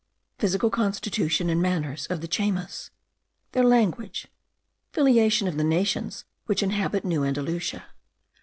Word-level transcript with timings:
9. 0.39 0.39
PHYSICAL 0.39 0.71
CONSTITUTION 0.71 1.47
AND 1.51 1.61
MANNERS 1.61 2.07
OF 2.07 2.21
THE 2.21 2.27
CHAYMAS. 2.27 2.89
THEIR 3.51 3.65
LANGUAGE. 3.65 4.29
FILIATION 4.93 5.47
OF 5.47 5.57
THE 5.57 5.63
NATIONS 5.63 6.25
WHICH 6.47 6.63
INHABIT 6.63 7.05
NEW 7.05 7.23
ANDALUCIA. 7.23 7.85